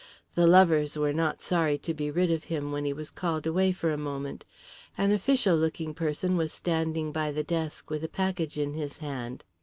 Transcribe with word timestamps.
The 0.33 0.47
lovers 0.47 0.97
were 0.97 1.13
not 1.13 1.43
sorry 1.43 1.77
to 1.77 1.93
be 1.93 2.09
rid 2.09 2.31
of 2.31 2.45
him 2.45 2.71
when 2.71 2.85
he 2.85 2.91
was 2.91 3.11
called 3.11 3.45
away 3.45 3.71
for 3.71 3.91
a 3.91 3.99
moment. 4.01 4.45
An 4.97 5.11
official 5.11 5.55
looking 5.55 5.93
person 5.93 6.37
was 6.37 6.51
standing 6.51 7.11
by 7.11 7.31
the 7.31 7.43
desk 7.43 7.91
with 7.91 8.03
a 8.03 8.09
package 8.09 8.57
in 8.57 8.73
his 8.73 8.97
hand. 8.97 9.43